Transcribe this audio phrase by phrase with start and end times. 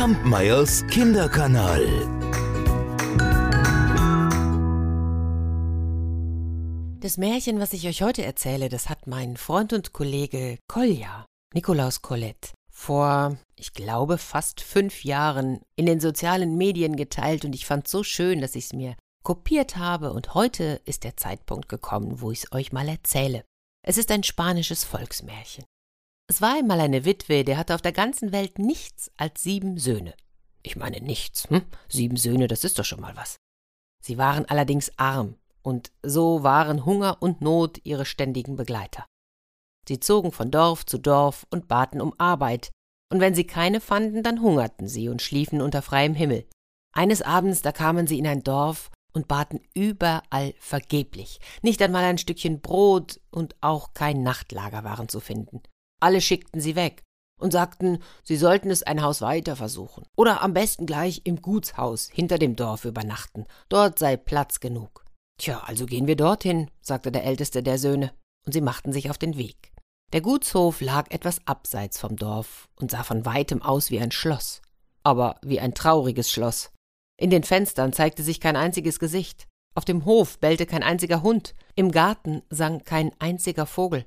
[0.00, 1.84] Kampmeyers Kinderkanal.
[7.00, 12.00] Das Märchen, was ich euch heute erzähle, das hat mein Freund und Kollege Kolja, Nikolaus
[12.00, 17.86] Collett, vor, ich glaube, fast fünf Jahren in den sozialen Medien geteilt und ich fand
[17.86, 22.30] so schön, dass ich es mir kopiert habe und heute ist der Zeitpunkt gekommen, wo
[22.30, 23.44] ich es euch mal erzähle.
[23.86, 25.66] Es ist ein spanisches Volksmärchen.
[26.30, 30.14] Es war einmal eine Witwe, der hatte auf der ganzen Welt nichts als sieben Söhne.
[30.62, 31.62] Ich meine nichts, hm?
[31.88, 33.34] Sieben Söhne, das ist doch schon mal was.
[34.00, 39.06] Sie waren allerdings arm, und so waren Hunger und Not ihre ständigen Begleiter.
[39.88, 42.70] Sie zogen von Dorf zu Dorf und baten um Arbeit,
[43.12, 46.46] und wenn sie keine fanden, dann hungerten sie und schliefen unter freiem Himmel.
[46.94, 51.40] Eines Abends, da kamen sie in ein Dorf und baten überall vergeblich.
[51.62, 55.60] Nicht einmal ein Stückchen Brot und auch kein Nachtlager waren zu finden.
[56.00, 57.02] Alle schickten sie weg
[57.38, 62.08] und sagten, sie sollten es ein Haus weiter versuchen oder am besten gleich im Gutshaus
[62.12, 63.46] hinter dem Dorf übernachten.
[63.68, 65.04] Dort sei Platz genug.
[65.38, 68.12] Tja, also gehen wir dorthin, sagte der älteste der Söhne,
[68.44, 69.72] und sie machten sich auf den Weg.
[70.12, 74.60] Der Gutshof lag etwas abseits vom Dorf und sah von weitem aus wie ein Schloss,
[75.02, 76.72] aber wie ein trauriges Schloss.
[77.16, 81.54] In den Fenstern zeigte sich kein einziges Gesicht, auf dem Hof bellte kein einziger Hund,
[81.76, 84.04] im Garten sang kein einziger Vogel.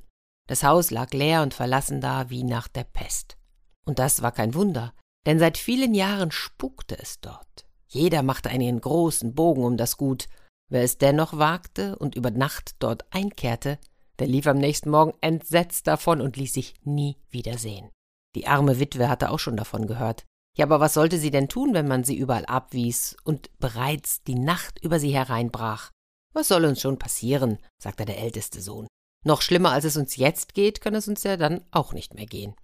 [0.48, 3.38] Das Haus lag leer und verlassen da wie nach der Pest.
[3.86, 4.94] Und das war kein Wunder,
[5.26, 7.66] denn seit vielen Jahren spukte es dort.
[7.88, 10.28] Jeder machte einen großen Bogen um das Gut.
[10.70, 13.78] Wer es dennoch wagte und über Nacht dort einkehrte,
[14.20, 17.90] der lief am nächsten Morgen entsetzt davon und ließ sich nie wiedersehen.
[18.36, 20.26] Die arme Witwe hatte auch schon davon gehört.
[20.58, 24.36] Ja, aber was sollte sie denn tun, wenn man sie überall abwies und bereits die
[24.36, 25.92] Nacht über sie hereinbrach?
[26.34, 28.88] Was soll uns schon passieren, sagte der älteste Sohn.
[29.24, 32.26] Noch schlimmer, als es uns jetzt geht, kann es uns ja dann auch nicht mehr
[32.26, 32.56] gehen.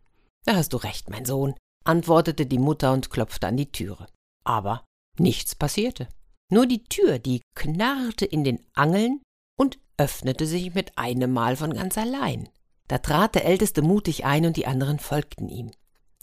[0.46, 4.08] Da hast du recht, mein Sohn, antwortete die Mutter und klopfte an die Türe.
[4.44, 4.84] Aber
[5.18, 6.08] nichts passierte.
[6.52, 9.22] Nur die Tür, die knarrte in den Angeln
[9.58, 12.50] und öffnete sich mit einem Mal von ganz allein.
[12.88, 15.72] Da trat der Älteste mutig ein und die anderen folgten ihm.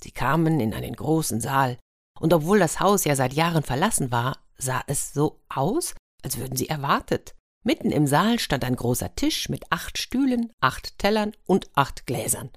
[0.03, 1.79] Sie kamen in einen großen Saal,
[2.19, 5.95] und obwohl das Haus ja seit Jahren verlassen war, sah es so aus,
[6.25, 7.36] als würden sie erwartet.
[7.67, 12.51] Mitten im Saal stand ein großer Tisch mit acht Stühlen, acht Tellern und acht Gläsern.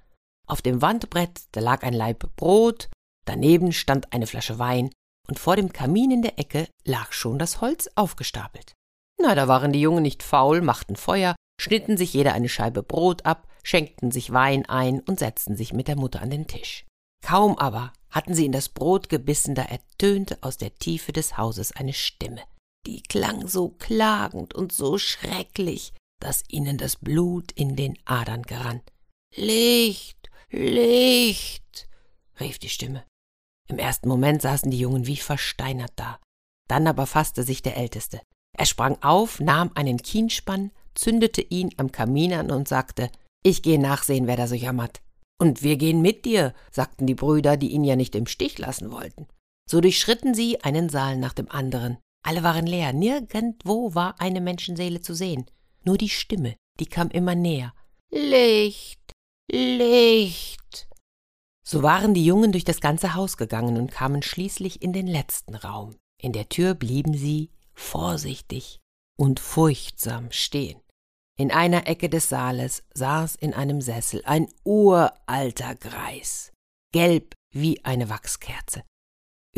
[0.46, 2.90] Auf dem Wandbrett, da lag ein Laib Brot,
[3.25, 4.92] daneben stand eine Flasche Wein,
[5.28, 8.74] und vor dem Kamin in der Ecke lag schon das Holz aufgestapelt.
[9.19, 13.25] Na, da waren die Jungen nicht faul, machten Feuer, schnitten sich jeder eine Scheibe Brot
[13.25, 16.86] ab, schenkten sich Wein ein und setzten sich mit der Mutter an den Tisch.
[17.25, 21.72] Kaum aber hatten sie in das Brot gebissen, da ertönte aus der Tiefe des Hauses
[21.72, 22.42] eine Stimme
[22.86, 28.82] die klang so klagend und so schrecklich, dass ihnen das Blut in den Adern gerann.
[29.36, 31.88] Licht, Licht,
[32.40, 33.06] rief die Stimme.
[33.70, 36.20] Im ersten Moment saßen die Jungen wie versteinert da.
[36.68, 38.22] Dann aber fasste sich der Älteste.
[38.58, 43.10] Er sprang auf, nahm einen Kienspann, zündete ihn am Kamin an und sagte,
[43.44, 45.02] ich gehe nachsehen, wer da so jammert.
[45.40, 48.92] Und wir gehen mit dir, sagten die Brüder, die ihn ja nicht im Stich lassen
[48.92, 49.28] wollten.
[49.70, 51.98] So durchschritten sie einen Saal nach dem anderen.
[52.24, 55.50] Alle waren leer, nirgendwo war eine Menschenseele zu sehen.
[55.84, 57.74] Nur die Stimme, die kam immer näher.
[58.12, 59.13] Licht,
[59.52, 60.88] Licht.
[61.66, 65.56] So waren die Jungen durch das ganze Haus gegangen und kamen schließlich in den letzten
[65.56, 65.96] Raum.
[66.22, 68.80] In der Tür blieben sie vorsichtig
[69.18, 70.81] und furchtsam stehen.
[71.38, 76.51] In einer Ecke des Saales saß in einem Sessel ein uralter Greis,
[76.91, 78.84] gelb wie eine Wachskerze.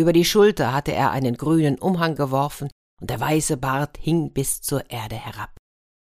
[0.01, 4.59] Über die Schulter hatte er einen grünen Umhang geworfen, und der weiße Bart hing bis
[4.59, 5.51] zur Erde herab.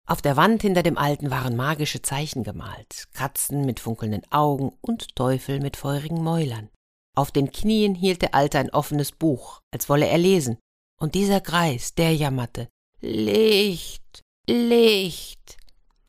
[0.09, 5.15] Auf der Wand hinter dem Alten waren magische Zeichen gemalt, Katzen mit funkelnden Augen und
[5.15, 6.69] Teufel mit feurigen Mäulern.
[7.15, 10.57] Auf den Knien hielt der Alte ein offenes Buch, als wolle er lesen,
[10.99, 15.57] und dieser Greis, der jammerte Licht, Licht.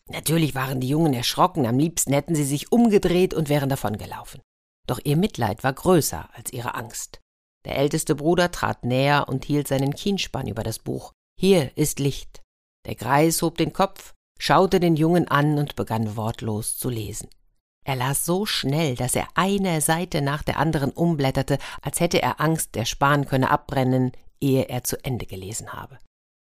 [0.08, 4.40] Natürlich waren die Jungen erschrocken, am liebsten hätten sie sich umgedreht und wären davongelaufen.
[4.86, 7.20] Doch ihr Mitleid war größer als ihre Angst.
[7.64, 11.12] Der älteste Bruder trat näher und hielt seinen Kienspann über das Buch.
[11.38, 12.42] Hier ist Licht.
[12.86, 17.28] Der Greis hob den Kopf, schaute den Jungen an und begann wortlos zu lesen.
[17.86, 22.40] Er las so schnell, dass er eine Seite nach der anderen umblätterte, als hätte er
[22.40, 25.98] Angst, der Span könne abbrennen, ehe er zu Ende gelesen habe.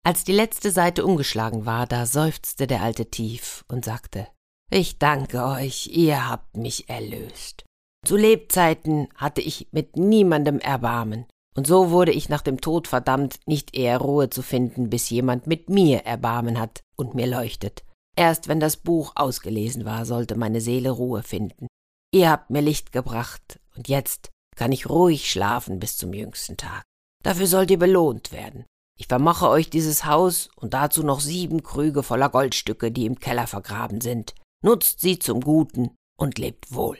[0.05, 4.27] Als die letzte Seite umgeschlagen war, da seufzte der Alte tief und sagte
[4.69, 7.65] Ich danke euch, ihr habt mich erlöst.
[8.05, 11.25] Zu Lebzeiten hatte ich mit niemandem Erbarmen,
[11.55, 15.47] und so wurde ich nach dem Tod verdammt, nicht eher Ruhe zu finden, bis jemand
[15.47, 17.83] mit mir Erbarmen hat und mir leuchtet.
[18.15, 21.67] Erst wenn das Buch ausgelesen war, sollte meine Seele Ruhe finden.
[22.11, 26.83] Ihr habt mir Licht gebracht, und jetzt kann ich ruhig schlafen bis zum jüngsten Tag.
[27.23, 28.65] Dafür sollt ihr belohnt werden.
[28.97, 33.47] Ich vermache euch dieses Haus und dazu noch sieben Krüge voller Goldstücke, die im Keller
[33.47, 34.35] vergraben sind.
[34.61, 36.97] Nutzt sie zum Guten und lebt wohl.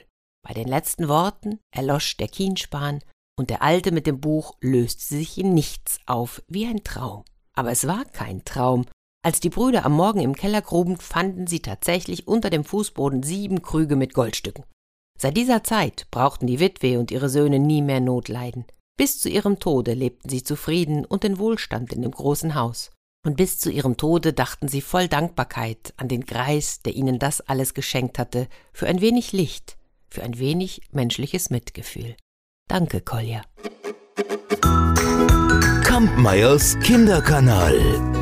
[0.50, 3.04] Bei den letzten Worten erlosch der Kienspan
[3.38, 7.22] und der Alte mit dem Buch löste sich in nichts auf wie ein Traum.
[7.54, 8.86] Aber es war kein Traum.
[9.24, 13.62] Als die Brüder am Morgen im Keller gruben, fanden sie tatsächlich unter dem Fußboden sieben
[13.62, 14.64] Krüge mit Goldstücken.
[15.16, 18.64] Seit dieser Zeit brauchten die Witwe und ihre Söhne nie mehr Not leiden.
[18.96, 22.90] Bis zu ihrem Tode lebten sie zufrieden und in Wohlstand in dem großen Haus.
[23.24, 27.40] Und bis zu ihrem Tode dachten sie voll Dankbarkeit an den Greis, der ihnen das
[27.40, 29.76] alles geschenkt hatte, für ein wenig Licht,
[30.10, 32.16] für ein wenig menschliches Mitgefühl.
[32.68, 33.42] Danke, Kolja.
[35.84, 38.19] Kampmeyers Kinderkanal.